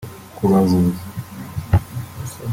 [0.35, 1.01] kubavuza